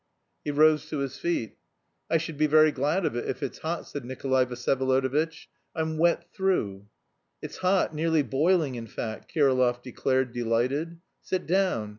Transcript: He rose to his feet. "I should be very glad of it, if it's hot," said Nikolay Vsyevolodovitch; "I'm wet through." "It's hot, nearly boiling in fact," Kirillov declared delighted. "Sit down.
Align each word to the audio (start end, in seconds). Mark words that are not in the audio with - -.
He 0.43 0.49
rose 0.49 0.87
to 0.89 0.97
his 0.97 1.17
feet. 1.19 1.59
"I 2.09 2.17
should 2.17 2.35
be 2.35 2.47
very 2.47 2.71
glad 2.71 3.05
of 3.05 3.15
it, 3.15 3.29
if 3.29 3.43
it's 3.43 3.59
hot," 3.59 3.87
said 3.87 4.03
Nikolay 4.03 4.45
Vsyevolodovitch; 4.47 5.45
"I'm 5.75 5.99
wet 5.99 6.33
through." 6.33 6.87
"It's 7.39 7.57
hot, 7.57 7.93
nearly 7.93 8.23
boiling 8.23 8.73
in 8.73 8.87
fact," 8.87 9.31
Kirillov 9.31 9.83
declared 9.83 10.31
delighted. 10.33 10.97
"Sit 11.21 11.45
down. 11.45 11.89